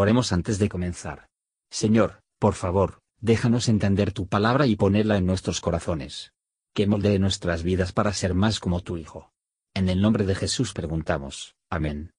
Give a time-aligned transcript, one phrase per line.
[0.00, 1.28] Oremos antes de comenzar.
[1.70, 6.32] Señor, por favor, déjanos entender tu palabra y ponerla en nuestros corazones.
[6.74, 9.30] Que moldee nuestras vidas para ser más como tu Hijo.
[9.74, 11.54] En el nombre de Jesús preguntamos.
[11.68, 12.12] Amén.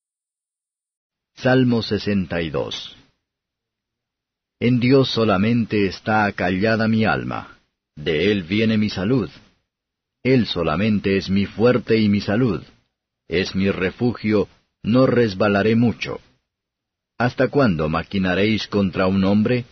[1.33, 2.97] Salmo 62
[4.59, 7.57] En Dios solamente está acallada mi alma.
[7.95, 9.31] De Él viene mi salud.
[10.21, 12.63] Él solamente es mi fuerte y mi salud.
[13.27, 14.49] Es mi refugio,
[14.83, 16.19] no resbalaré mucho.
[17.21, 19.65] ¿Hasta cuándo maquinaréis contra un hombre?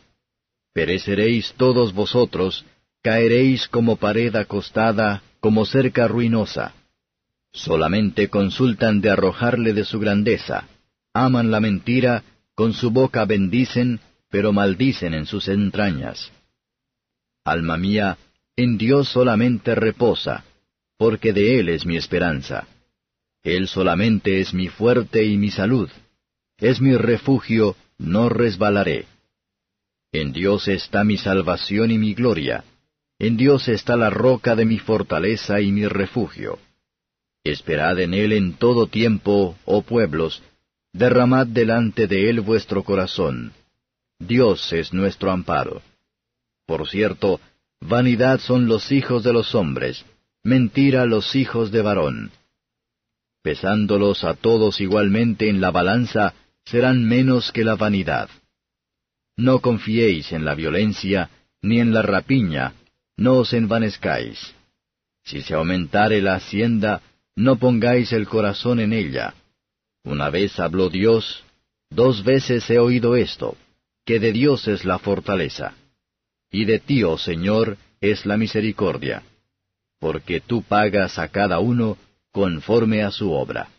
[0.72, 2.64] Pereceréis todos vosotros,
[3.02, 6.76] caeréis como pared acostada, como cerca ruinosa.
[7.52, 10.68] Solamente consultan de arrojarle de su grandeza.
[11.12, 12.24] Aman la mentira,
[12.54, 16.32] con su boca bendicen, pero maldicen en sus entrañas.
[17.44, 18.20] Alma mía,
[18.58, 20.46] en Dios solamente reposa,
[21.00, 22.68] porque de Él es mi esperanza.
[23.42, 25.90] Él solamente es mi fuerte y mi salud.
[26.60, 29.06] Es mi refugio, no resbalaré.
[30.12, 32.64] En Dios está mi salvación y mi gloria.
[33.20, 36.60] En Dios está la roca de mi fortaleza y mi refugio.
[37.44, 40.42] Esperad en Él en todo tiempo, oh pueblos,
[40.94, 43.54] derramad delante de Él vuestro corazón.
[44.20, 45.82] Dios es nuestro amparo.
[46.66, 47.40] Por cierto,
[47.80, 50.06] vanidad son los hijos de los hombres,
[50.44, 52.32] mentira los hijos de varón.
[53.42, 56.34] Pesándolos a todos igualmente en la balanza,
[56.70, 58.30] serán menos que la vanidad.
[59.36, 61.30] No confiéis en la violencia,
[61.62, 62.74] ni en la rapiña,
[63.18, 64.56] no os envanezcáis.
[65.24, 67.02] Si se aumentare la hacienda,
[67.36, 69.34] no pongáis el corazón en ella.
[70.04, 71.44] Una vez habló Dios,
[71.90, 73.58] dos veces he oído esto,
[74.06, 75.74] que de Dios es la fortaleza.
[76.52, 79.24] Y de ti, oh Señor, es la misericordia.
[80.00, 81.98] Porque tú pagas a cada uno
[82.32, 83.70] conforme a su obra.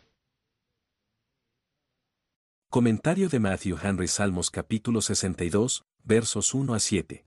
[2.72, 7.26] Comentario de Matthew Henry Salmos capítulo 62, versos 1 a 7.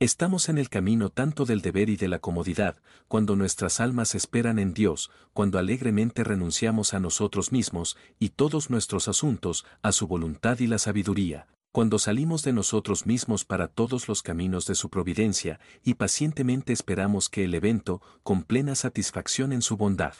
[0.00, 4.58] Estamos en el camino tanto del deber y de la comodidad, cuando nuestras almas esperan
[4.58, 10.58] en Dios, cuando alegremente renunciamos a nosotros mismos y todos nuestros asuntos, a su voluntad
[10.60, 15.60] y la sabiduría, cuando salimos de nosotros mismos para todos los caminos de su providencia,
[15.84, 20.14] y pacientemente esperamos que el evento, con plena satisfacción en su bondad.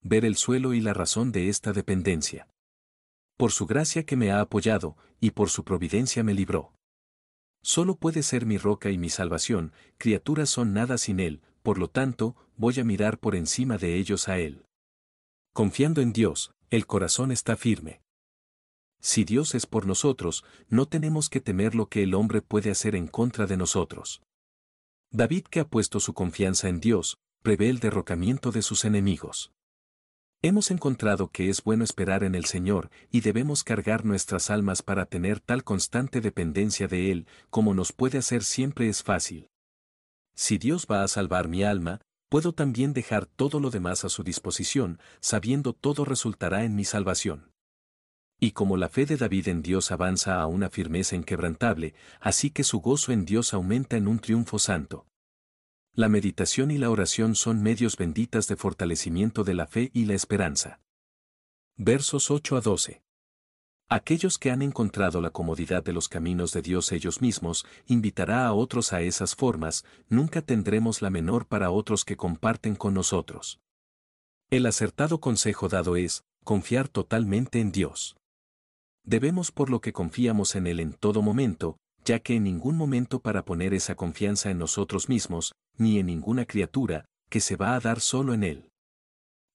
[0.00, 2.46] Ver el suelo y la razón de esta dependencia.
[3.36, 6.72] Por su gracia que me ha apoyado, y por su providencia me libró.
[7.62, 11.88] Solo puede ser mi roca y mi salvación, criaturas son nada sin Él, por lo
[11.88, 14.64] tanto, voy a mirar por encima de ellos a Él.
[15.52, 18.00] Confiando en Dios, el corazón está firme.
[19.00, 22.94] Si Dios es por nosotros, no tenemos que temer lo que el hombre puede hacer
[22.94, 24.22] en contra de nosotros.
[25.10, 29.52] David que ha puesto su confianza en Dios, prevé el derrocamiento de sus enemigos.
[30.44, 35.06] Hemos encontrado que es bueno esperar en el Señor y debemos cargar nuestras almas para
[35.06, 39.50] tener tal constante dependencia de Él como nos puede hacer siempre es fácil.
[40.34, 44.24] Si Dios va a salvar mi alma, puedo también dejar todo lo demás a su
[44.24, 47.52] disposición, sabiendo todo resultará en mi salvación.
[48.40, 52.64] Y como la fe de David en Dios avanza a una firmeza inquebrantable, así que
[52.64, 55.06] su gozo en Dios aumenta en un triunfo santo.
[55.94, 60.14] La meditación y la oración son medios benditas de fortalecimiento de la fe y la
[60.14, 60.80] esperanza.
[61.76, 63.02] Versos 8 a 12.
[63.90, 68.54] Aquellos que han encontrado la comodidad de los caminos de Dios ellos mismos, invitará a
[68.54, 73.60] otros a esas formas, nunca tendremos la menor para otros que comparten con nosotros.
[74.48, 78.16] El acertado consejo dado es, confiar totalmente en Dios.
[79.04, 83.20] Debemos por lo que confiamos en Él en todo momento, ya que en ningún momento
[83.20, 87.80] para poner esa confianza en nosotros mismos, ni en ninguna criatura, que se va a
[87.80, 88.68] dar solo en Él.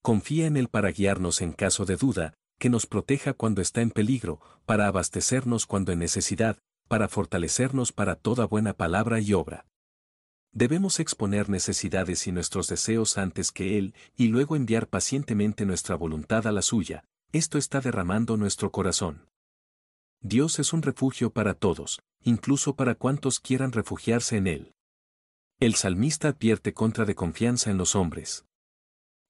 [0.02, 3.90] Confía en Él para guiarnos en caso de duda, que nos proteja cuando está en
[3.90, 9.66] peligro, para abastecernos cuando en necesidad, para fortalecernos para toda buena palabra y obra.
[10.52, 16.46] Debemos exponer necesidades y nuestros deseos antes que Él, y luego enviar pacientemente nuestra voluntad
[16.46, 19.28] a la suya, esto está derramando nuestro corazón.
[20.20, 24.74] Dios es un refugio para todos, incluso para cuantos quieran refugiarse en Él.
[25.60, 28.44] El salmista advierte contra de confianza en los hombres.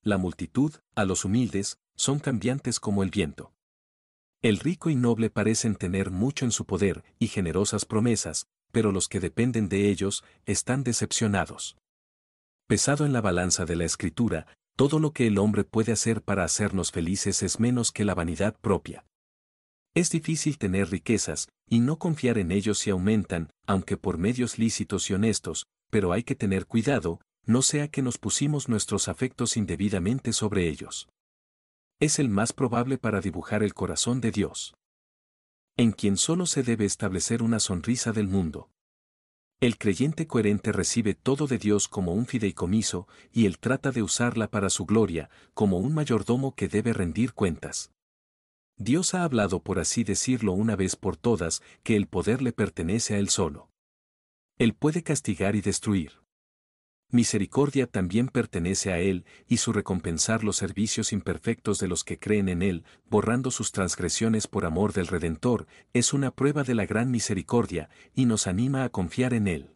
[0.02, 3.52] La multitud, a los humildes, son cambiantes como el viento.
[4.40, 9.08] El rico y noble parecen tener mucho en su poder y generosas promesas, pero los
[9.08, 11.76] que dependen de ellos están decepcionados.
[12.68, 14.46] Pesado en la balanza de la escritura,
[14.76, 18.56] todo lo que el hombre puede hacer para hacernos felices es menos que la vanidad
[18.60, 19.07] propia.
[19.98, 25.10] Es difícil tener riquezas, y no confiar en ellos si aumentan, aunque por medios lícitos
[25.10, 30.32] y honestos, pero hay que tener cuidado, no sea que nos pusimos nuestros afectos indebidamente
[30.32, 31.08] sobre ellos.
[31.98, 34.76] Es el más probable para dibujar el corazón de Dios.
[35.76, 38.70] En quien solo se debe establecer una sonrisa del mundo.
[39.58, 44.46] El creyente coherente recibe todo de Dios como un fideicomiso, y él trata de usarla
[44.48, 47.90] para su gloria, como un mayordomo que debe rendir cuentas.
[48.78, 53.14] Dios ha hablado por así decirlo una vez por todas, que el poder le pertenece
[53.14, 53.70] a él solo.
[54.56, 56.12] Él puede castigar y destruir.
[57.10, 62.50] Misericordia también pertenece a Él, y su recompensar los servicios imperfectos de los que creen
[62.50, 67.10] en Él, borrando sus transgresiones por amor del Redentor, es una prueba de la gran
[67.10, 69.74] misericordia, y nos anima a confiar en Él.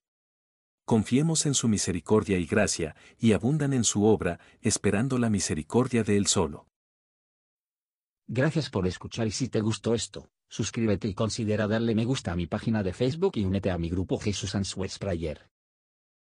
[0.85, 6.19] Confiemos en su misericordia y gracia, y abundan en su obra, esperando la misericordia de
[6.19, 6.67] Él solo.
[8.35, 12.35] Gracias por escuchar y si te gustó esto, suscríbete y considera darle me gusta a
[12.35, 15.52] mi página de Facebook y únete a mi grupo Jesús Answers Prayer.